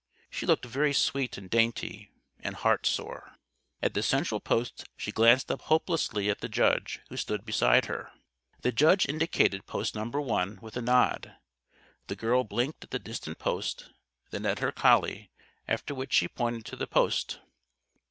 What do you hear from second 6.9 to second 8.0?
who stood beside